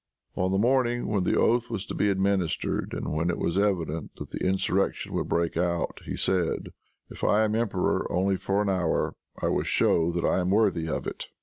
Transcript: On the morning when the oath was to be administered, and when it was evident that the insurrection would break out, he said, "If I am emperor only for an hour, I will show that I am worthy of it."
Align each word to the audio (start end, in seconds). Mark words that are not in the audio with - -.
On 0.35 0.51
the 0.51 0.57
morning 0.57 1.05
when 1.09 1.25
the 1.25 1.37
oath 1.37 1.69
was 1.69 1.85
to 1.85 1.93
be 1.93 2.09
administered, 2.09 2.91
and 2.95 3.13
when 3.13 3.29
it 3.29 3.37
was 3.37 3.55
evident 3.55 4.09
that 4.15 4.31
the 4.31 4.43
insurrection 4.43 5.13
would 5.13 5.29
break 5.29 5.55
out, 5.57 5.99
he 6.05 6.15
said, 6.15 6.69
"If 7.11 7.23
I 7.23 7.43
am 7.43 7.53
emperor 7.53 8.11
only 8.11 8.37
for 8.37 8.63
an 8.63 8.69
hour, 8.69 9.13
I 9.39 9.49
will 9.49 9.61
show 9.61 10.11
that 10.13 10.25
I 10.25 10.39
am 10.39 10.49
worthy 10.49 10.89
of 10.89 11.05
it." 11.05 11.27